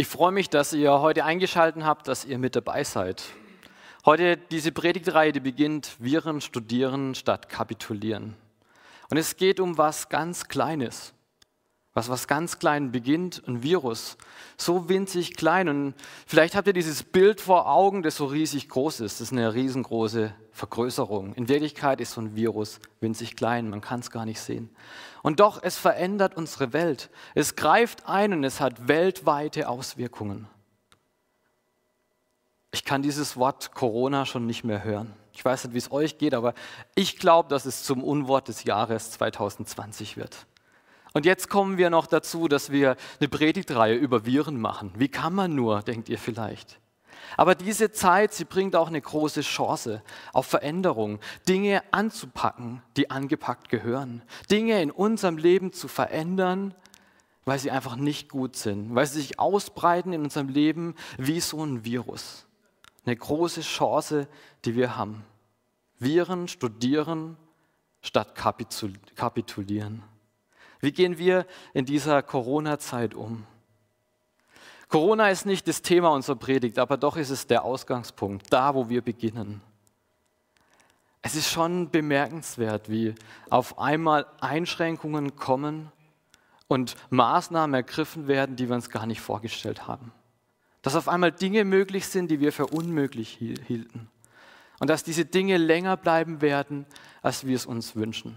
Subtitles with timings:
[0.00, 3.24] Ich freue mich, dass ihr heute eingeschaltet habt, dass ihr mit dabei seid.
[4.06, 8.36] Heute diese Predigtreihe, die beginnt Viren studieren statt kapitulieren.
[9.10, 11.14] Und es geht um was ganz Kleines.
[11.98, 14.18] Was was ganz klein beginnt, ein Virus.
[14.56, 15.68] So winzig klein.
[15.68, 15.94] Und
[16.28, 19.14] vielleicht habt ihr dieses Bild vor Augen, das so riesig groß ist.
[19.14, 21.34] Das ist eine riesengroße Vergrößerung.
[21.34, 24.70] In Wirklichkeit ist so ein Virus winzig klein, man kann es gar nicht sehen.
[25.24, 27.10] Und doch, es verändert unsere Welt.
[27.34, 30.46] Es greift ein und es hat weltweite Auswirkungen.
[32.70, 35.14] Ich kann dieses Wort Corona schon nicht mehr hören.
[35.32, 36.54] Ich weiß nicht, wie es euch geht, aber
[36.94, 40.47] ich glaube, dass es zum Unwort des Jahres 2020 wird.
[41.18, 44.92] Und jetzt kommen wir noch dazu, dass wir eine Predigtreihe über Viren machen.
[44.94, 46.78] Wie kann man nur, denkt ihr vielleicht?
[47.36, 51.18] Aber diese Zeit, sie bringt auch eine große Chance auf Veränderung,
[51.48, 56.72] Dinge anzupacken, die angepackt gehören, Dinge in unserem Leben zu verändern,
[57.44, 61.64] weil sie einfach nicht gut sind, weil sie sich ausbreiten in unserem Leben wie so
[61.64, 62.46] ein Virus.
[63.04, 64.28] Eine große Chance,
[64.64, 65.24] die wir haben.
[65.98, 67.36] Viren studieren
[68.02, 70.04] statt kapitulieren.
[70.80, 73.44] Wie gehen wir in dieser Corona-Zeit um?
[74.88, 78.88] Corona ist nicht das Thema unserer Predigt, aber doch ist es der Ausgangspunkt, da wo
[78.88, 79.60] wir beginnen.
[81.20, 83.14] Es ist schon bemerkenswert, wie
[83.50, 85.92] auf einmal Einschränkungen kommen
[86.68, 90.12] und Maßnahmen ergriffen werden, die wir uns gar nicht vorgestellt haben.
[90.80, 94.08] Dass auf einmal Dinge möglich sind, die wir für unmöglich hielten.
[94.78, 96.86] Und dass diese Dinge länger bleiben werden,
[97.20, 98.36] als wir es uns wünschen.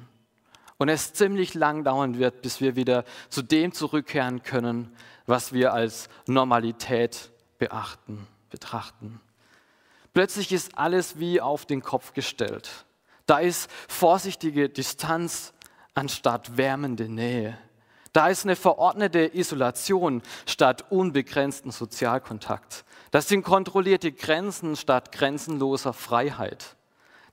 [0.82, 4.92] Und es ziemlich lang dauern wird, bis wir wieder zu dem zurückkehren können,
[5.28, 7.30] was wir als Normalität
[7.60, 9.22] beachten, betrachten.
[10.16, 12.88] Plötzlich ist alles wie auf den Kopf gestellt.
[13.28, 15.54] Da ist vorsichtige Distanz
[15.94, 17.56] anstatt wärmende Nähe.
[18.12, 22.86] Da ist eine verordnete Isolation statt unbegrenzten Sozialkontakt.
[23.12, 26.76] Das sind kontrollierte Grenzen statt grenzenloser Freiheit.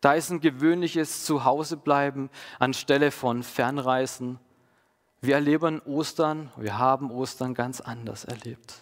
[0.00, 4.38] Da ist ein gewöhnliches Zuhausebleiben anstelle von Fernreisen
[5.20, 8.74] wir erleben Ostern, wir haben Ostern ganz anders erlebt.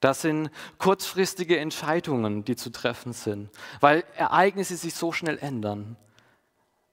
[0.00, 5.96] Das sind kurzfristige Entscheidungen, die zu treffen sind, weil Ereignisse sich so schnell ändern,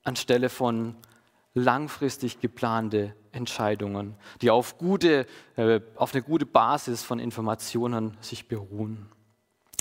[0.04, 0.96] anstelle von
[1.54, 5.28] langfristig geplante Entscheidungen, die auf, gute,
[5.58, 9.10] äh, auf eine gute Basis von Informationen sich beruhen.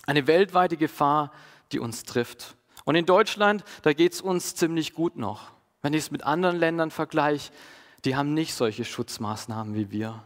[0.06, 1.31] Eine weltweite Gefahr,
[1.71, 2.56] die uns trifft.
[2.85, 5.53] Und in Deutschland, da geht es uns ziemlich gut noch.
[5.83, 7.53] Wenn ich es mit anderen Ländern vergleiche,
[8.05, 10.23] die haben nicht solche Schutzmaßnahmen wie wir.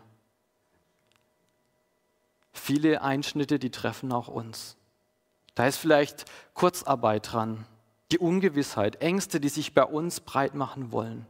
[2.53, 4.77] Viele Einschnitte, die treffen auch uns.
[5.55, 7.67] Da ist vielleicht Kurzarbeit dran,
[8.13, 11.27] die Ungewissheit, Ängste, die sich bei uns breit machen wollen.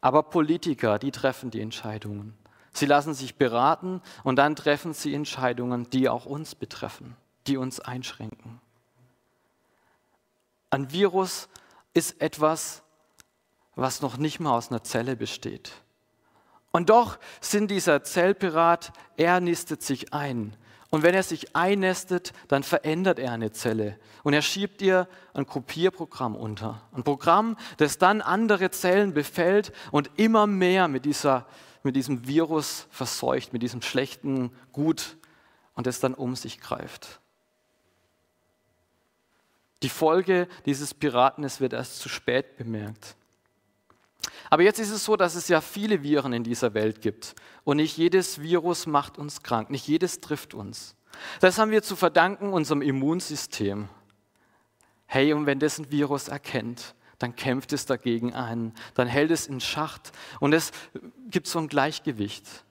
[0.00, 2.36] Aber Politiker, die treffen die Entscheidungen.
[2.72, 7.16] Sie lassen sich beraten und dann treffen sie Entscheidungen, die auch uns betreffen,
[7.46, 8.60] die uns einschränken.
[10.70, 11.48] Ein Virus
[11.94, 12.82] ist etwas,
[13.74, 15.72] was noch nicht mal aus einer Zelle besteht.
[16.72, 20.56] Und doch sind dieser Zellpirat, er nistet sich ein.
[20.90, 25.46] Und wenn er sich einnestet, dann verändert er eine Zelle und er schiebt ihr ein
[25.46, 26.82] Kopierprogramm unter.
[26.92, 31.46] Ein Programm, das dann andere Zellen befällt und immer mehr mit, dieser,
[31.82, 35.16] mit diesem Virus verseucht, mit diesem schlechten Gut
[35.74, 37.20] und es dann um sich greift.
[39.82, 43.16] Die Folge dieses Piraten, es wird erst zu spät bemerkt.
[44.50, 47.34] Aber jetzt ist es so, dass es ja viele Viren in dieser Welt gibt.
[47.64, 50.94] Und nicht jedes Virus macht uns krank, nicht jedes trifft uns.
[51.40, 53.88] Das haben wir zu verdanken unserem Immunsystem.
[55.06, 59.46] Hey, und wenn das ein Virus erkennt, dann kämpft es dagegen ein, dann hält es
[59.46, 60.72] in Schacht und es
[61.30, 62.65] gibt so ein Gleichgewicht.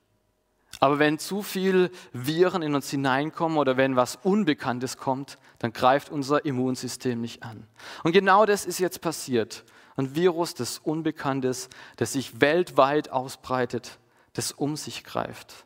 [0.80, 6.10] Aber wenn zu viel Viren in uns hineinkommen oder wenn was Unbekanntes kommt, dann greift
[6.10, 7.66] unser Immunsystem nicht an.
[8.04, 9.64] Und genau das ist jetzt passiert
[9.98, 14.00] ein Virus des Unbekanntes, das sich weltweit ausbreitet,
[14.34, 15.66] das um sich greift.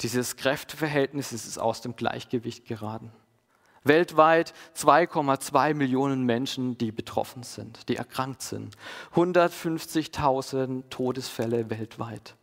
[0.00, 3.12] Dieses Kräfteverhältnis ist aus dem Gleichgewicht geraten.
[3.82, 8.76] Weltweit 2,2 Millionen Menschen, die betroffen sind, die erkrankt sind.
[9.14, 12.34] 150.000 Todesfälle weltweit.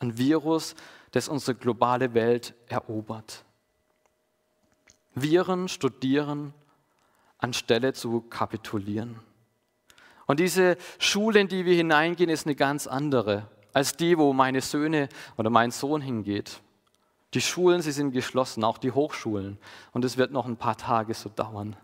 [0.00, 0.74] Ein Virus,
[1.10, 3.44] das unsere globale Welt erobert.
[5.14, 6.54] Viren studieren,
[7.38, 9.20] anstelle zu kapitulieren.
[10.26, 13.48] Und diese Schule, in die wir hineingehen, ist eine ganz andere
[13.78, 16.60] als die, wo meine Söhne oder mein Sohn hingeht.
[17.34, 19.58] Die Schulen, sie sind geschlossen, auch die Hochschulen.
[19.92, 21.76] Und es wird noch ein paar Tage so dauern.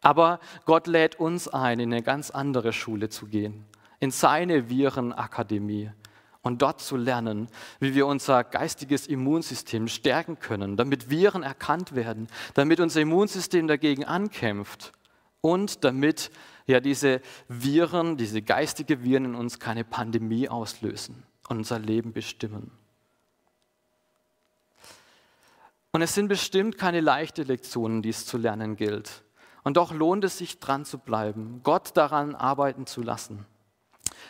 [0.00, 3.64] Aber Gott lädt uns ein, in eine ganz andere Schule zu gehen,
[3.98, 5.90] in seine Virenakademie.
[6.42, 7.48] Und dort zu lernen,
[7.80, 14.04] wie wir unser geistiges Immunsystem stärken können, damit Viren erkannt werden, damit unser Immunsystem dagegen
[14.04, 14.92] ankämpft
[15.40, 16.30] und damit
[16.66, 22.70] ja diese Viren, diese geistige Viren in uns keine Pandemie auslösen und unser Leben bestimmen.
[25.92, 29.24] Und es sind bestimmt keine leichten Lektionen, die es zu lernen gilt.
[29.64, 33.46] Und doch lohnt es sich, dran zu bleiben, Gott daran arbeiten zu lassen.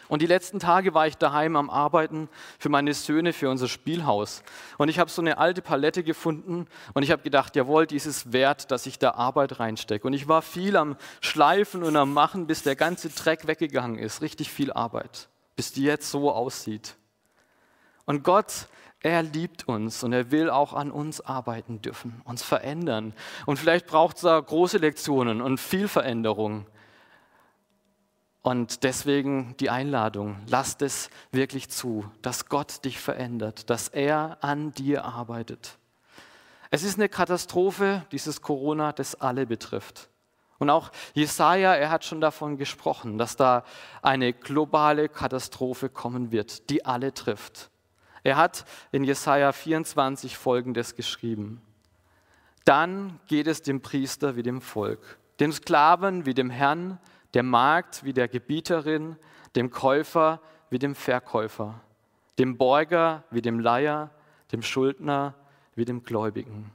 [0.08, 2.28] Und die letzten Tage war ich daheim am Arbeiten
[2.58, 4.42] für meine Söhne, für unser Spielhaus.
[4.78, 8.70] Und ich habe so eine alte Palette gefunden und ich habe gedacht, jawohl, dieses wert,
[8.70, 10.06] dass ich da Arbeit reinstecke.
[10.06, 14.22] Und ich war viel am Schleifen und am Machen, bis der ganze Dreck weggegangen ist.
[14.22, 16.96] Richtig viel Arbeit, bis die jetzt so aussieht.
[18.06, 18.68] Und Gott,
[19.00, 23.14] er liebt uns und er will auch an uns arbeiten dürfen, uns verändern.
[23.46, 26.66] Und vielleicht braucht es da große Lektionen und viel Veränderung.
[28.48, 34.72] Und deswegen die Einladung, lasst es wirklich zu, dass Gott dich verändert, dass er an
[34.72, 35.76] dir arbeitet.
[36.70, 40.08] Es ist eine Katastrophe, dieses Corona, das alle betrifft.
[40.56, 43.64] Und auch Jesaja, er hat schon davon gesprochen, dass da
[44.00, 47.68] eine globale Katastrophe kommen wird, die alle trifft.
[48.22, 51.60] Er hat in Jesaja 24 folgendes geschrieben:
[52.64, 56.98] Dann geht es dem Priester wie dem Volk, dem Sklaven wie dem Herrn,
[57.34, 59.16] der Magd wie der Gebieterin,
[59.56, 60.40] dem Käufer
[60.70, 61.80] wie dem Verkäufer,
[62.38, 64.10] dem Beuger wie dem Leier,
[64.52, 65.34] dem Schuldner
[65.74, 66.72] wie dem Gläubigen.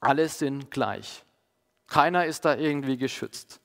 [0.00, 1.24] Alle sind gleich.
[1.86, 3.60] Keiner ist da irgendwie geschützt.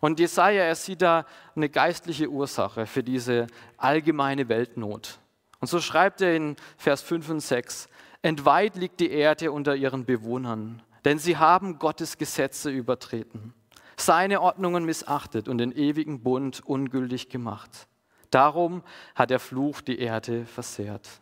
[0.00, 5.18] Und Jesaja, er sieht da eine geistliche Ursache für diese allgemeine Weltnot.
[5.60, 7.88] Und so schreibt er in Vers 5 und 6,
[8.22, 13.54] Entweit liegt die Erde unter ihren Bewohnern, denn sie haben Gottes Gesetze übertreten
[14.00, 17.88] seine Ordnungen missachtet und den ewigen Bund ungültig gemacht.
[18.30, 18.82] Darum
[19.14, 21.20] hat der Fluch die Erde versehrt.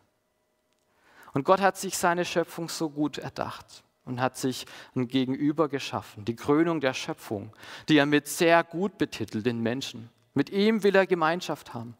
[1.33, 4.67] Und Gott hat sich seine Schöpfung so gut erdacht und hat sich
[4.97, 7.53] ein Gegenüber geschaffen, die Krönung der Schöpfung,
[7.89, 10.11] die er mit sehr gut betitelt, den Menschen.
[10.35, 11.97] Mit ihm will er Gemeinschaft haben.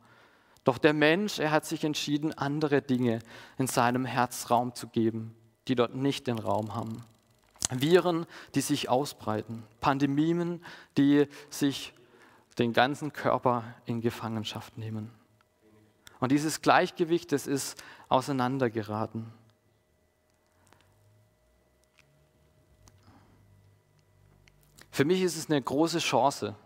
[0.65, 3.21] Doch der Mensch, er hat sich entschieden, andere Dinge
[3.57, 5.35] in seinem Herzraum zu geben,
[5.67, 7.05] die dort nicht den Raum haben.
[7.71, 10.65] Viren, die sich ausbreiten, Pandemien,
[10.97, 11.93] die sich
[12.59, 15.11] den ganzen Körper in Gefangenschaft nehmen.
[16.21, 19.27] Und dieses Gleichgewicht, das ist auseinandergeraten.
[24.91, 26.57] Für mich ist es eine große Chance,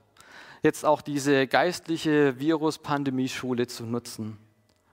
[0.62, 4.38] jetzt auch diese geistliche Virus-Pandemie-Schule zu nutzen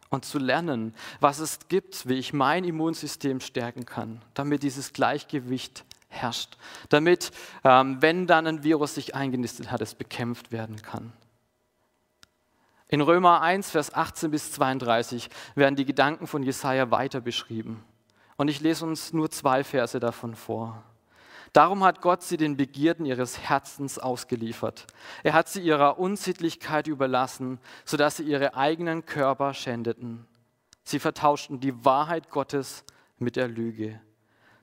[0.09, 5.85] und zu lernen, was es gibt, wie ich mein Immunsystem stärken kann, damit dieses Gleichgewicht
[6.09, 6.57] herrscht,
[6.89, 7.31] damit,
[7.63, 11.13] ähm, wenn dann ein Virus sich eingenistet hat, es bekämpft werden kann.
[12.87, 17.83] In Römer 1, Vers 18 bis 32 werden die Gedanken von Jesaja weiter beschrieben.
[18.35, 20.83] Und ich lese uns nur zwei Verse davon vor.
[21.53, 24.87] Darum hat Gott sie den Begierden ihres Herzens ausgeliefert.
[25.23, 30.27] Er hat sie ihrer Unsittlichkeit überlassen, sodass sie ihre eigenen Körper schändeten.
[30.83, 32.83] Sie vertauschten die Wahrheit Gottes
[33.17, 33.99] mit der Lüge.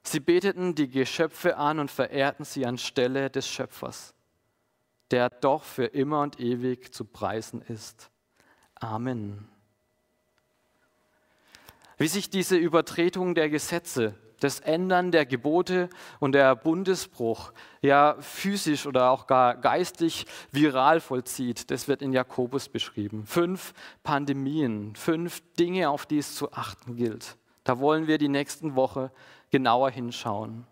[0.09, 4.15] Sie beteten die Geschöpfe an und verehrten sie anstelle des Schöpfers,
[5.11, 8.09] der doch für immer und ewig zu preisen ist.
[8.77, 9.49] Amen.
[11.99, 15.89] Wie sich diese Übertretung der Gesetze, das Ändern der Gebote
[16.21, 22.69] und der Bundesbruch ja physisch oder auch gar geistig viral vollzieht, das wird in Jakobus
[22.69, 23.27] beschrieben.
[23.27, 27.37] Fünf Pandemien, fünf Dinge, auf die es zu achten gilt.
[27.65, 29.11] Da wollen wir die nächsten Woche
[29.51, 30.67] genauer hinschauen.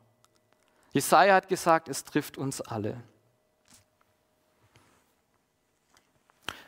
[0.93, 3.03] Jesaja hat gesagt, es trifft uns alle.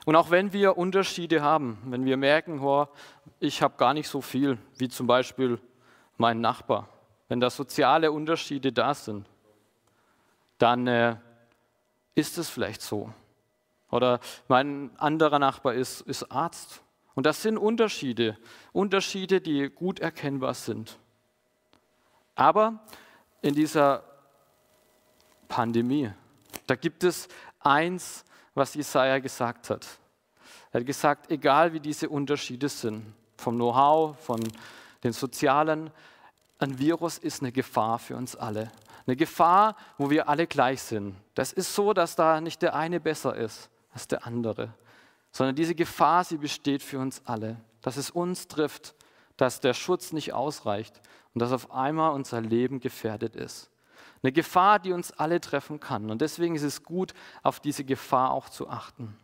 [0.04, 2.86] Und auch wenn wir Unterschiede haben, wenn wir merken, oh,
[3.40, 5.60] ich habe gar nicht so viel, wie zum Beispiel
[6.16, 6.88] mein Nachbar,
[7.28, 9.26] wenn da soziale Unterschiede da sind,
[10.58, 11.16] dann äh,
[12.14, 13.12] ist es vielleicht so.
[13.90, 16.82] Oder mein anderer Nachbar ist, ist Arzt.
[17.14, 18.36] Und das sind Unterschiede,
[18.72, 20.98] Unterschiede, die gut erkennbar sind.
[22.36, 22.78] Aber
[23.42, 24.04] in dieser
[25.48, 26.12] Pandemie,
[26.66, 27.28] da gibt es
[27.60, 28.24] eins,
[28.54, 29.86] was Jesaja gesagt hat.
[30.70, 34.40] Er hat gesagt, egal wie diese Unterschiede sind, vom Know-how, von
[35.02, 35.90] den sozialen,
[36.58, 38.70] ein Virus ist eine Gefahr für uns alle.
[39.06, 41.16] Eine Gefahr, wo wir alle gleich sind.
[41.34, 44.74] Das ist so, dass da nicht der eine besser ist als der andere,
[45.30, 47.56] sondern diese Gefahr, sie besteht für uns alle.
[47.82, 48.94] Dass es uns trifft,
[49.36, 51.00] dass der Schutz nicht ausreicht
[51.36, 53.70] und dass auf einmal unser Leben gefährdet ist.
[54.22, 56.10] Eine Gefahr, die uns alle treffen kann.
[56.10, 57.12] Und deswegen ist es gut,
[57.42, 59.18] auf diese Gefahr auch zu achten.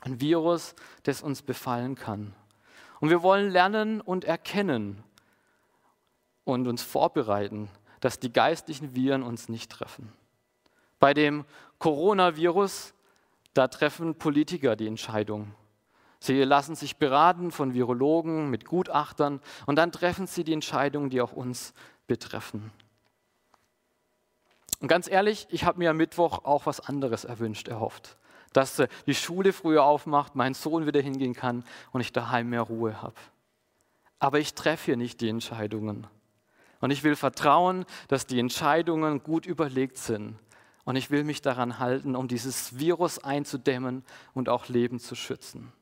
[0.00, 2.32] Ein Virus, das uns befallen kann.
[3.00, 5.04] Und wir wollen lernen und erkennen
[6.44, 7.68] und uns vorbereiten,
[8.00, 10.10] dass die geistlichen Viren uns nicht treffen.
[11.00, 11.44] Bei dem
[11.78, 12.94] Coronavirus,
[13.52, 15.52] da treffen Politiker die Entscheidung.
[16.22, 21.20] Sie lassen sich beraten von Virologen mit Gutachtern und dann treffen sie die Entscheidungen, die
[21.20, 21.74] auch uns
[22.06, 22.70] betreffen.
[24.78, 28.16] Und ganz ehrlich, ich habe mir am Mittwoch auch was anderes erwünscht, erhofft.
[28.52, 32.62] Dass äh, die Schule früher aufmacht, mein Sohn wieder hingehen kann und ich daheim mehr
[32.62, 33.16] Ruhe habe.
[34.20, 36.06] Aber ich treffe hier nicht die Entscheidungen.
[36.80, 40.38] Und ich will vertrauen, dass die Entscheidungen gut überlegt sind.
[40.84, 45.72] Und ich will mich daran halten, um dieses Virus einzudämmen und auch Leben zu schützen.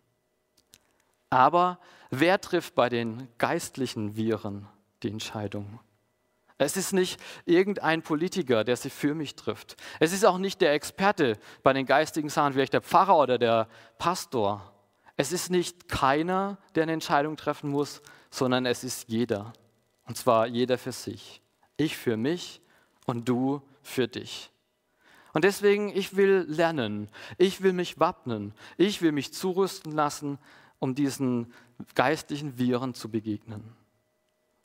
[1.30, 1.78] Aber
[2.10, 4.66] wer trifft bei den geistlichen Viren
[5.02, 5.80] die Entscheidung?
[6.58, 9.76] Es ist nicht irgendein Politiker, der sie für mich trifft.
[9.98, 13.66] Es ist auch nicht der Experte bei den geistigen Sachen, vielleicht der Pfarrer oder der
[13.96, 14.70] Pastor.
[15.16, 19.54] Es ist nicht keiner, der eine Entscheidung treffen muss, sondern es ist jeder.
[20.04, 21.40] Und zwar jeder für sich.
[21.78, 22.60] Ich für mich
[23.06, 24.50] und du für dich.
[25.32, 27.08] Und deswegen, ich will lernen,
[27.38, 30.38] ich will mich wappnen, ich will mich zurüsten lassen,
[30.80, 31.52] um diesen
[31.94, 33.62] geistlichen Viren zu begegnen.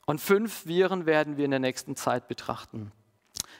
[0.06, 2.90] Und fünf Viren werden wir in der nächsten Zeit betrachten.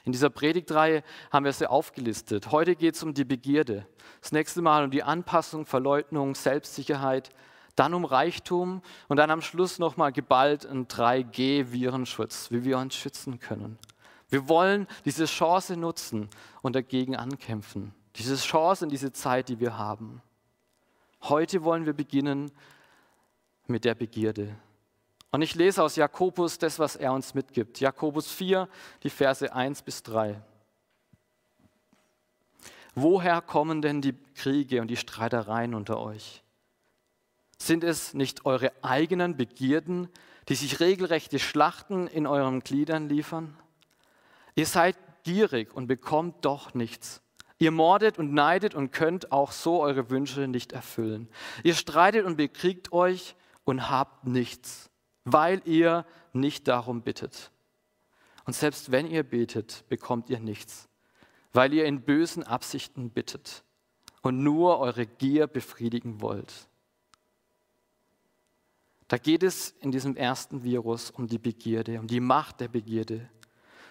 [0.04, 2.52] In dieser Predigtreihe haben wir sie aufgelistet.
[2.52, 3.86] Heute geht es um die Begierde.
[4.20, 7.30] Das nächste Mal um die Anpassung, Verleugnung, Selbstsicherheit,
[7.74, 13.38] dann um Reichtum und dann am Schluss nochmal geballt ein 3G-Virenschutz, wie wir uns schützen
[13.38, 13.78] können.
[14.28, 16.28] Wir wollen diese Chance nutzen
[16.62, 17.92] und dagegen ankämpfen.
[18.16, 20.22] Diese Chance in diese Zeit, die wir haben.
[21.22, 22.50] Heute wollen wir beginnen
[23.66, 24.56] mit der Begierde.
[25.32, 27.80] Und ich lese aus Jakobus das, was er uns mitgibt.
[27.80, 28.68] Jakobus 4,
[29.02, 30.40] die Verse 1 bis 3.
[32.94, 36.42] Woher kommen denn die Kriege und die Streitereien unter euch?
[37.58, 40.08] Sind es nicht eure eigenen Begierden,
[40.48, 43.56] die sich regelrechte Schlachten in euren Gliedern liefern?
[44.54, 47.20] Ihr seid gierig und bekommt doch nichts.
[47.58, 51.28] Ihr mordet und neidet und könnt auch so eure Wünsche nicht erfüllen.
[51.64, 53.34] Ihr streitet und bekriegt euch
[53.64, 54.90] und habt nichts,
[55.24, 57.50] weil ihr nicht darum bittet.
[58.44, 60.88] Und selbst wenn ihr betet, bekommt ihr nichts,
[61.52, 63.64] weil ihr in bösen Absichten bittet
[64.22, 66.68] und nur eure Gier befriedigen wollt.
[69.08, 73.28] Da geht es in diesem ersten Virus um die Begierde, um die Macht der Begierde.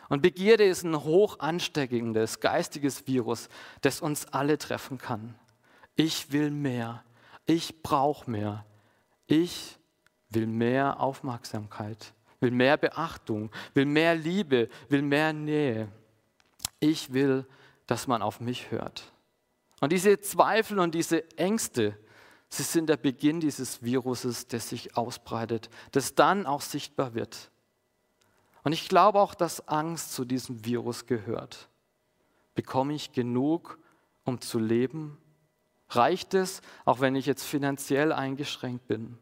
[0.10, 3.50] Und Begierde ist ein hoch ansteckendes geistiges Virus,
[3.82, 5.36] das uns alle treffen kann.
[5.96, 7.04] Ich will mehr.
[7.46, 8.66] Ich brauche mehr.
[9.28, 9.80] Ich
[10.30, 15.88] will mehr Aufmerksamkeit, will mehr Beachtung, will mehr Liebe, will mehr Nähe.
[16.80, 17.46] Ich will,
[17.88, 19.12] dass man auf mich hört.
[19.82, 21.98] Und diese Zweifel und diese Ängste,
[22.50, 27.52] sie sind der Beginn dieses Viruses, das sich ausbreitet, das dann auch sichtbar wird.
[28.66, 31.70] Und ich glaube auch, dass Angst zu diesem Virus gehört.
[32.56, 33.78] Bekomme ich genug,
[34.24, 35.20] um zu leben?
[35.90, 39.20] Reicht es, auch wenn ich jetzt finanziell eingeschränkt bin?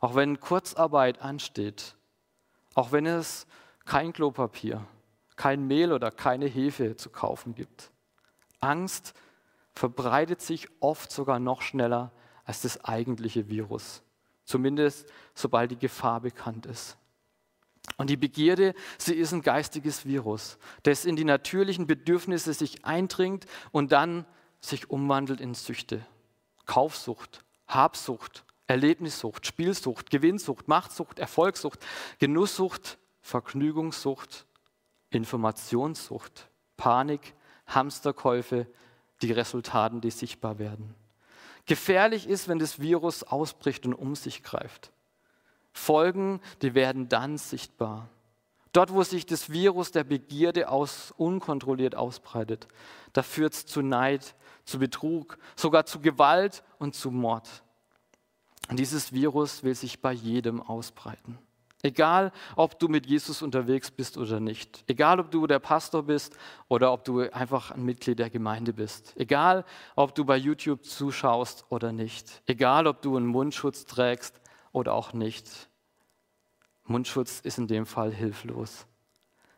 [0.00, 1.96] Auch wenn Kurzarbeit ansteht?
[2.74, 3.46] Auch wenn es
[3.84, 4.86] kein Klopapier,
[5.36, 7.90] kein Mehl oder keine Hefe zu kaufen gibt?
[8.60, 9.12] Angst
[9.74, 12.10] verbreitet sich oft sogar noch schneller
[12.46, 14.02] als das eigentliche Virus.
[14.44, 16.96] Zumindest sobald die Gefahr bekannt ist.
[17.96, 23.46] Und die Begierde, sie ist ein geistiges Virus, das in die natürlichen Bedürfnisse sich eindringt
[23.72, 24.24] und dann
[24.60, 26.04] sich umwandelt in Süchte.
[26.66, 31.84] Kaufsucht, Habsucht, Erlebnissucht, Spielsucht, Gewinnsucht, Machtsucht, Erfolgssucht,
[32.18, 34.46] Genusssucht, Vergnügungssucht,
[35.10, 37.34] Informationssucht, Panik,
[37.66, 38.66] Hamsterkäufe,
[39.22, 40.94] die Resultaten, die sichtbar werden.
[41.66, 44.92] Gefährlich ist, wenn das Virus ausbricht und um sich greift.
[45.72, 48.08] Folgen, die werden dann sichtbar.
[48.72, 52.68] Dort, wo sich das Virus der Begierde aus, unkontrolliert ausbreitet,
[53.12, 54.34] da führt es zu Neid,
[54.64, 57.48] zu Betrug, sogar zu Gewalt und zu Mord.
[58.68, 61.38] Und dieses Virus will sich bei jedem ausbreiten.
[61.82, 64.82] Egal, ob du mit Jesus unterwegs bist oder nicht.
[64.88, 69.14] Egal, ob du der Pastor bist oder ob du einfach ein Mitglied der Gemeinde bist.
[69.16, 72.42] Egal, ob du bei YouTube zuschaust oder nicht.
[72.46, 74.40] Egal, ob du einen Mundschutz trägst
[74.72, 75.68] oder auch nicht.
[76.84, 78.86] Mundschutz ist in dem Fall hilflos.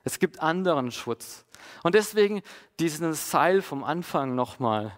[0.03, 1.45] Es gibt anderen Schutz.
[1.83, 2.43] Und deswegen
[2.79, 4.97] diesen Seil vom Anfang nochmal.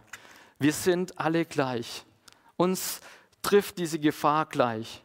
[0.59, 2.05] Wir sind alle gleich.
[2.57, 3.01] Uns
[3.43, 5.03] trifft diese Gefahr gleich.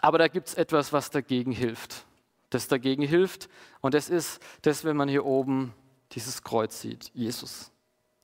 [0.00, 2.04] Aber da gibt es etwas, was dagegen hilft.
[2.50, 3.48] Das dagegen hilft.
[3.80, 5.74] Und das ist das, wenn man hier oben
[6.12, 7.10] dieses Kreuz sieht.
[7.14, 7.70] Jesus.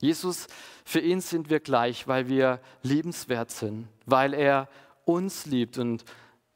[0.00, 0.48] Jesus,
[0.84, 4.68] für ihn sind wir gleich, weil wir liebenswert sind, weil er
[5.04, 6.04] uns liebt und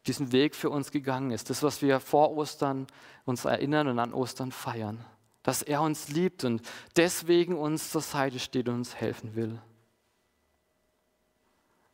[0.06, 1.50] diesen Weg für uns gegangen ist.
[1.50, 2.86] Das, was wir vor Ostern
[3.24, 5.04] uns erinnern und an Ostern feiern.
[5.42, 6.62] Dass er uns liebt und
[6.96, 9.60] deswegen uns zur Seite steht und uns helfen will.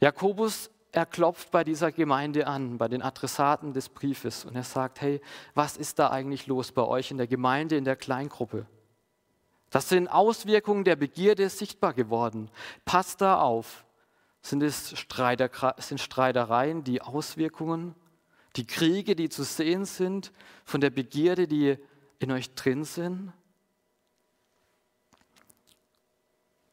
[0.00, 5.00] Jakobus, er klopft bei dieser Gemeinde an, bei den Adressaten des Briefes und er sagt,
[5.00, 5.20] hey,
[5.54, 8.66] was ist da eigentlich los bei euch in der Gemeinde, in der Kleingruppe?
[9.70, 12.48] Das sind Auswirkungen der Begierde sichtbar geworden.
[12.84, 13.83] Passt da auf.
[14.44, 17.94] Sind es Streiter, sind Streitereien die Auswirkungen,
[18.56, 20.32] die Kriege, die zu sehen sind
[20.66, 21.78] von der Begierde, die
[22.18, 23.32] in euch drin sind?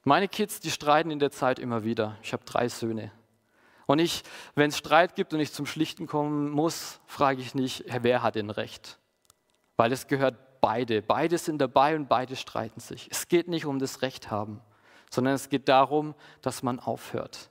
[0.04, 2.18] Meine Kids, die streiten in der Zeit immer wieder.
[2.24, 3.14] Ich habe drei Söhne.
[3.86, 4.24] Und ich,
[4.54, 8.36] wenn es Streit gibt und ich zum Schlichten kommen muss, frage ich nicht, wer hat
[8.36, 9.00] denn Recht?
[9.78, 11.02] Weil es gehört beide.
[11.02, 13.08] Beide sind dabei und beide streiten sich.
[13.10, 14.60] Es geht nicht um das Recht haben,
[15.10, 17.50] sondern es geht darum, dass man aufhört.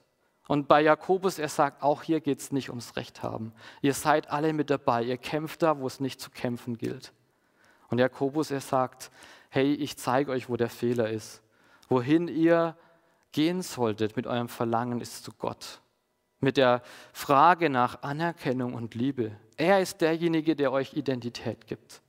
[0.51, 3.53] Und bei Jakobus, er sagt, auch hier geht es nicht ums Recht haben.
[3.81, 5.01] Ihr seid alle mit dabei.
[5.01, 7.13] Ihr kämpft da, wo es nicht zu kämpfen gilt.
[7.87, 9.11] Und Jakobus, er sagt,
[9.47, 11.41] hey, ich zeige euch, wo der Fehler ist.
[11.87, 12.75] Wohin ihr
[13.31, 15.79] gehen solltet mit eurem Verlangen ist zu Gott.
[16.41, 16.81] Mit der
[17.13, 19.31] Frage nach Anerkennung und Liebe.
[19.55, 22.01] Er ist derjenige, der euch Identität gibt.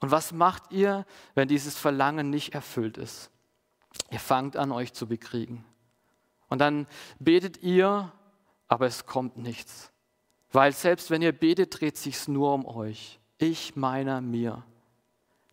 [0.00, 3.30] Und was macht ihr, wenn dieses Verlangen nicht erfüllt ist?
[4.10, 5.64] Ihr fangt an, euch zu bekriegen.
[6.52, 6.86] Und dann
[7.18, 8.12] betet ihr,
[8.68, 9.90] aber es kommt nichts.
[10.50, 13.18] Weil selbst wenn ihr betet, dreht sich nur um euch.
[13.38, 14.62] Ich, meiner, mir.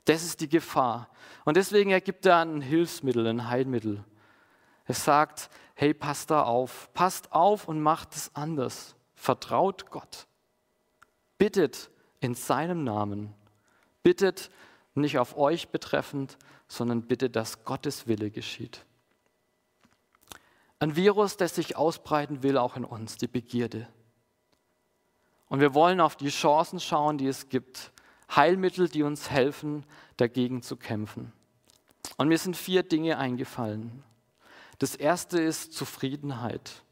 [0.03, 1.09] Das ist die Gefahr.
[1.45, 4.03] Und deswegen ergibt er ein Hilfsmittel, ein Heilmittel.
[4.85, 6.89] Es sagt, hey, passt da auf.
[6.93, 8.95] Passt auf und macht es anders.
[9.15, 10.27] Vertraut Gott.
[11.37, 11.89] Bittet
[12.19, 13.33] in seinem Namen
[14.03, 14.49] Bittet
[14.95, 16.37] nicht auf euch betreffend,
[16.67, 18.85] sondern bittet, dass Gottes Wille geschieht.
[20.79, 23.87] Ein Virus, das sich ausbreiten will, auch in uns, die Begierde.
[25.49, 27.91] Und wir wollen auf die Chancen schauen, die es gibt,
[28.33, 31.33] Heilmittel, die uns helfen, dagegen zu kämpfen.
[32.17, 34.03] Und mir sind vier Dinge eingefallen.
[34.77, 36.83] Das erste ist Zufriedenheit.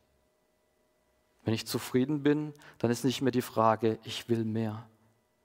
[1.45, 4.85] Wenn ich zufrieden bin, dann ist nicht mehr die Frage, ich will mehr,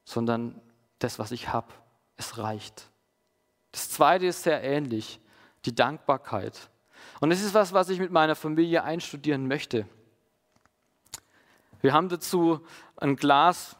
[0.04, 0.60] sondern
[0.98, 1.72] das, was ich habe,
[2.16, 2.90] es reicht.
[3.70, 5.20] Das Zweite ist sehr ähnlich,
[5.64, 6.70] die Dankbarkeit.
[7.22, 9.86] Und es ist was, was ich mit meiner Familie einstudieren möchte.
[11.80, 13.76] Wir haben dazu ein Glas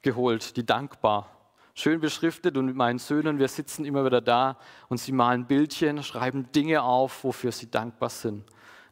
[0.00, 1.28] geholt, die dankbar.
[1.74, 4.56] Schön beschriftet und mit meinen Söhnen, wir sitzen immer wieder da
[4.88, 8.42] und sie malen Bildchen, schreiben Dinge auf, wofür sie dankbar sind.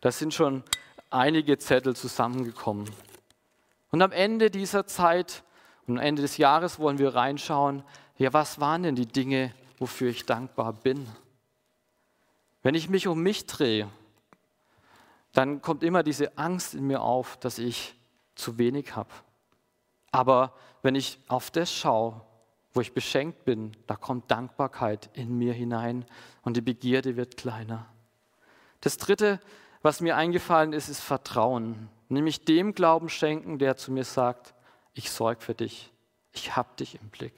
[0.02, 0.62] Da sind schon
[1.08, 2.90] einige Zettel zusammengekommen.
[3.92, 5.42] Und am Ende dieser Zeit
[5.86, 7.82] und am Ende des Jahres wollen wir reinschauen,
[8.18, 11.08] ja, was waren denn die Dinge, wofür ich dankbar bin?
[12.66, 13.88] Wenn ich mich um mich drehe,
[15.32, 17.94] dann kommt immer diese Angst in mir auf, dass ich
[18.34, 19.10] zu wenig habe.
[20.10, 20.52] Aber
[20.82, 22.22] wenn ich auf das schaue,
[22.72, 26.06] wo ich beschenkt bin, da kommt Dankbarkeit in mir hinein
[26.42, 27.86] und die Begierde wird kleiner.
[28.80, 29.38] Das Dritte,
[29.82, 31.88] was mir eingefallen ist, ist Vertrauen.
[32.08, 34.54] Nämlich dem Glauben schenken, der zu mir sagt,
[34.92, 35.92] ich sorge für dich,
[36.32, 37.34] ich habe dich im Blick.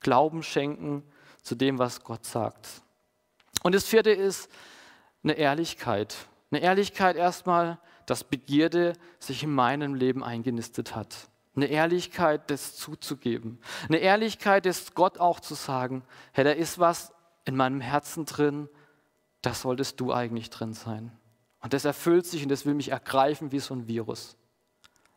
[0.00, 1.02] Glauben schenken
[1.42, 2.80] zu dem, was Gott sagt.
[3.64, 4.48] Und das vierte ist
[5.24, 6.14] eine Ehrlichkeit.
[6.52, 11.28] Eine Ehrlichkeit erstmal, dass Begierde sich in meinem Leben eingenistet hat.
[11.56, 13.58] Eine Ehrlichkeit, das zuzugeben.
[13.88, 17.12] Eine Ehrlichkeit, das Gott auch zu sagen, Herr, da ist was
[17.44, 18.68] in meinem Herzen drin,
[19.42, 21.10] da solltest du eigentlich drin sein.
[21.60, 24.36] Und das erfüllt sich und das will mich ergreifen wie so ein Virus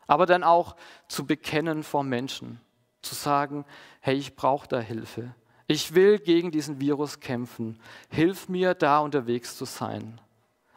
[0.08, 0.74] aber dann auch
[1.06, 2.60] zu bekennen vor Menschen,
[3.02, 3.64] zu sagen,
[4.00, 5.32] hey, ich brauche da Hilfe.
[5.70, 7.78] Ich will gegen diesen Virus kämpfen.
[8.08, 10.18] Hilf mir, da unterwegs zu sein.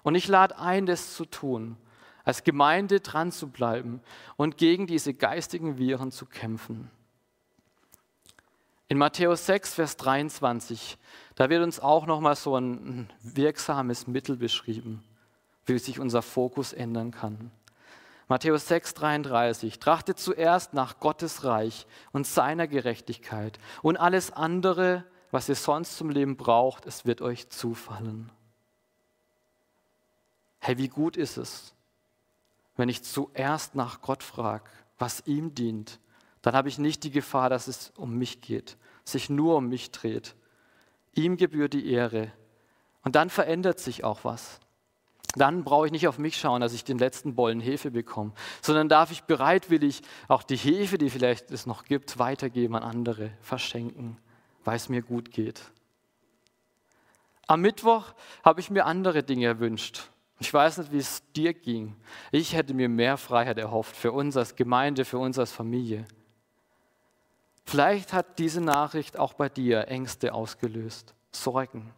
[0.04, 1.78] Und ich lade ein, das zu tun,
[2.26, 4.02] als Gemeinde dran zu bleiben
[4.36, 6.92] und gegen diese geistigen Viren zu kämpfen.
[8.90, 10.98] In Matthäus 6, Vers 23,
[11.36, 15.02] da wird uns auch nochmal so ein wirksames Mittel beschrieben,
[15.66, 17.52] wie sich unser Fokus ändern kann.
[18.32, 19.78] Matthäus 6, 33.
[19.78, 26.10] Trachtet zuerst nach Gottes Reich und seiner Gerechtigkeit und alles andere, was ihr sonst zum
[26.10, 28.32] Leben braucht, es wird euch zufallen.
[30.60, 31.74] Hey, wie gut ist es,
[32.78, 34.64] wenn ich zuerst nach Gott frage,
[34.98, 36.00] was ihm dient,
[36.42, 39.92] dann habe ich nicht die Gefahr, dass es um mich geht, sich nur um mich
[39.92, 40.38] dreht.
[41.16, 42.32] Ihm gebührt die Ehre.
[43.04, 44.61] Und dann verändert sich auch was
[45.36, 48.90] dann brauche ich nicht auf mich schauen, dass ich den letzten Bollen Hefe bekomme, sondern
[48.90, 54.18] darf ich bereitwillig auch die Hefe, die vielleicht es noch gibt, weitergeben an andere, verschenken,
[54.64, 55.62] weil es mir gut geht.
[57.48, 58.14] Am Mittwoch
[58.44, 60.10] habe ich mir andere Dinge erwünscht.
[60.40, 61.96] Ich weiß nicht, wie es dir ging.
[62.32, 66.06] Ich hätte mir mehr Freiheit erhofft für uns als Gemeinde, für uns als Familie.
[67.64, 71.94] Vielleicht hat diese Nachricht auch bei dir Ängste ausgelöst, Sorgen.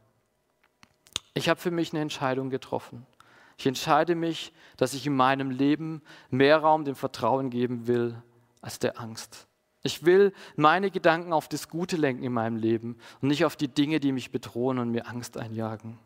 [1.33, 3.07] Ich habe für mich eine Entscheidung getroffen.
[3.57, 8.15] Ich entscheide mich, dass ich in meinem Leben mehr Raum dem Vertrauen geben will
[8.61, 9.47] als der Angst.
[9.83, 13.67] Ich will meine Gedanken auf das Gute lenken in meinem Leben und nicht auf die
[13.67, 15.99] Dinge, die mich bedrohen und mir Angst einjagen.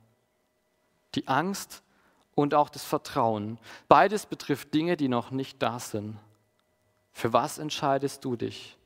[1.13, 1.83] Die Angst
[2.33, 3.59] und auch das Vertrauen.
[3.87, 6.17] Beides betrifft Dinge, die noch nicht da sind.
[7.13, 8.77] Für was entscheidest du dich?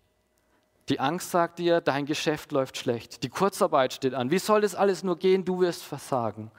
[0.90, 4.30] Die Angst sagt dir, dein Geschäft läuft schlecht, die Kurzarbeit steht an.
[4.30, 5.46] Wie soll das alles nur gehen?
[5.46, 6.52] Du wirst versagen.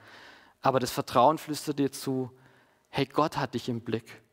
[0.63, 2.31] Aber das Vertrauen flüstert dir zu,
[2.89, 4.23] hey, Gott hat dich im Blick.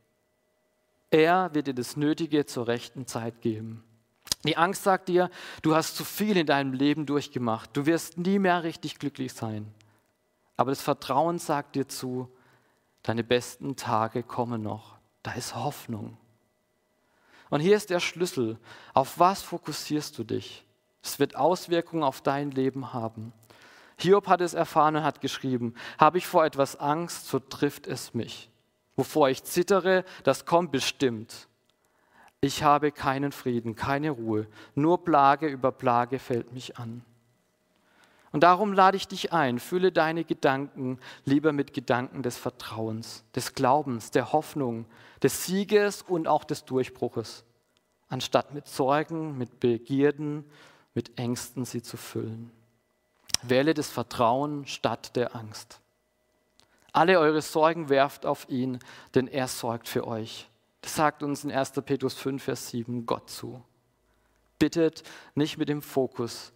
[1.10, 3.84] Er wird dir das Nötige zur rechten Zeit geben.
[4.44, 5.28] Die Angst sagt dir,
[5.60, 9.74] du hast zu viel in deinem Leben durchgemacht, du wirst nie mehr richtig glücklich sein.
[10.56, 12.30] Aber das Vertrauen sagt dir zu,
[13.02, 14.98] Deine besten Tage kommen noch.
[15.22, 16.16] Da ist Hoffnung.
[17.48, 18.58] Und hier ist der Schlüssel.
[18.94, 20.64] Auf was fokussierst du dich?
[21.02, 23.32] Es wird Auswirkungen auf dein Leben haben.
[24.00, 28.14] Hiob hat es erfahren und hat geschrieben, habe ich vor etwas Angst, so trifft es
[28.14, 28.50] mich.
[28.96, 31.48] Wovor ich zittere, das kommt bestimmt.
[32.40, 37.04] Ich habe keinen Frieden, keine Ruhe, nur Plage über Plage fällt mich an.
[38.32, 43.54] Und darum lade ich dich ein, fülle deine Gedanken lieber mit Gedanken des Vertrauens, des
[43.54, 44.86] Glaubens, der Hoffnung,
[45.22, 47.44] des Sieges und auch des Durchbruches,
[48.08, 50.44] anstatt mit Sorgen, mit Begierden,
[50.94, 52.52] mit Ängsten sie zu füllen.
[53.42, 55.80] Wähle das Vertrauen statt der Angst.
[56.92, 58.78] Alle eure Sorgen werft auf ihn,
[59.14, 60.48] denn er sorgt für euch.
[60.82, 61.72] Das sagt uns in 1.
[61.84, 63.62] Petrus 5, Vers 7 Gott zu.
[64.58, 65.02] Bittet
[65.34, 66.52] nicht mit dem Fokus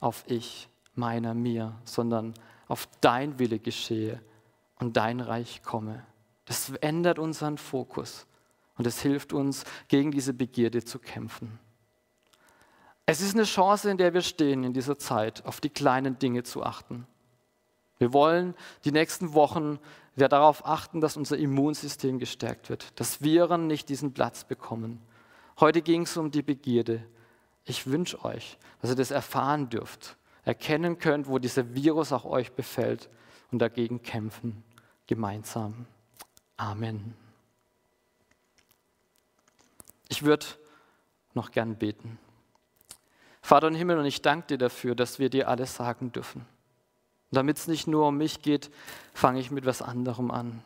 [0.00, 2.34] auf ich, meiner, mir, sondern
[2.68, 4.20] auf dein Wille geschehe
[4.78, 6.04] und dein Reich komme.
[6.44, 8.26] Das ändert unseren Fokus
[8.76, 11.58] und es hilft uns, gegen diese Begierde zu kämpfen.
[13.06, 16.44] Es ist eine Chance, in der wir stehen in dieser Zeit, auf die kleinen Dinge
[16.44, 17.06] zu achten.
[17.98, 19.78] Wir wollen die nächsten Wochen
[20.16, 25.00] ja, darauf achten, dass unser Immunsystem gestärkt wird, dass Viren nicht diesen Platz bekommen.
[25.60, 27.06] Heute ging es um die Begierde.
[27.64, 32.52] Ich wünsche euch, dass ihr das erfahren dürft, erkennen könnt, wo dieser Virus auch euch
[32.52, 33.08] befällt
[33.50, 34.64] und dagegen kämpfen
[35.06, 35.86] gemeinsam.
[36.56, 37.14] Amen.
[40.08, 40.46] Ich würde
[41.34, 42.18] noch gern beten.
[43.42, 46.46] Vater im Himmel, und ich danke dir dafür, dass wir dir alles sagen dürfen.
[47.32, 48.70] Damit es nicht nur um mich geht,
[49.14, 50.62] fange ich mit was anderem an.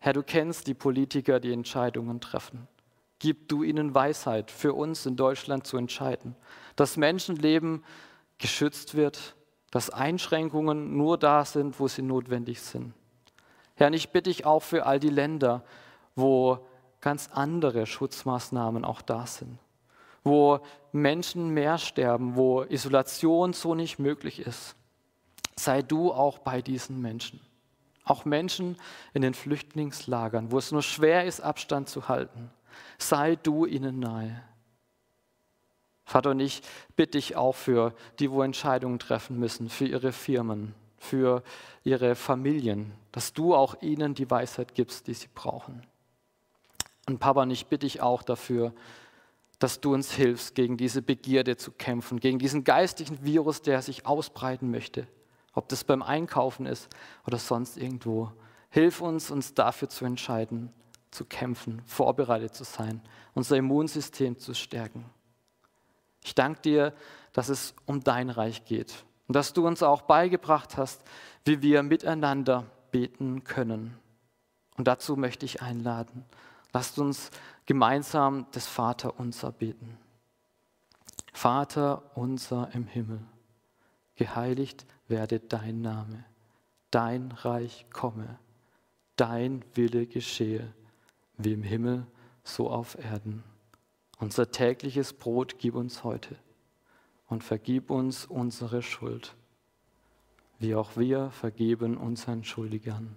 [0.00, 2.68] Herr, du kennst die Politiker, die Entscheidungen treffen.
[3.18, 6.36] Gib du ihnen Weisheit, für uns in Deutschland zu entscheiden,
[6.74, 7.84] dass Menschenleben
[8.38, 9.34] geschützt wird,
[9.70, 12.92] dass Einschränkungen nur da sind, wo sie notwendig sind.
[13.74, 15.64] Herr, ich bitte dich auch für all die Länder,
[16.14, 16.66] wo
[17.00, 19.58] ganz andere Schutzmaßnahmen auch da sind,
[20.26, 20.58] wo
[20.90, 24.74] Menschen mehr sterben, wo Isolation so nicht möglich ist.
[25.54, 27.40] Sei du auch bei diesen Menschen.
[28.04, 28.76] Auch Menschen
[29.14, 32.50] in den Flüchtlingslagern, wo es nur schwer ist, Abstand zu halten.
[32.98, 34.42] Sei du ihnen nahe.
[36.04, 36.62] Vater, und ich
[36.96, 41.42] bitte dich auch für die, wo Entscheidungen treffen müssen, für ihre Firmen, für
[41.84, 45.86] ihre Familien, dass du auch ihnen die Weisheit gibst, die sie brauchen.
[47.08, 48.72] Und Papa, und ich bitte dich auch dafür,
[49.58, 54.06] dass du uns hilfst, gegen diese Begierde zu kämpfen, gegen diesen geistlichen Virus, der sich
[54.06, 55.06] ausbreiten möchte,
[55.54, 56.88] ob das beim Einkaufen ist
[57.26, 58.32] oder sonst irgendwo.
[58.70, 60.72] Hilf uns, uns dafür zu entscheiden,
[61.10, 63.00] zu kämpfen, vorbereitet zu sein,
[63.34, 65.06] unser Immunsystem zu stärken.
[66.22, 66.92] Ich danke dir,
[67.32, 71.02] dass es um dein Reich geht und dass du uns auch beigebracht hast,
[71.44, 73.96] wie wir miteinander beten können.
[74.76, 76.24] Und dazu möchte ich einladen.
[76.76, 77.30] Lasst uns
[77.64, 79.96] gemeinsam das Vater unser beten.
[81.32, 83.22] Vater unser im Himmel,
[84.14, 86.26] geheiligt werde dein Name,
[86.90, 88.38] dein Reich komme,
[89.16, 90.70] dein Wille geschehe,
[91.38, 92.06] wie im Himmel,
[92.44, 93.42] so auf Erden.
[94.18, 96.36] Unser tägliches Brot gib uns heute
[97.26, 99.34] und vergib uns unsere Schuld,
[100.58, 103.16] wie auch wir vergeben unseren Schuldigern.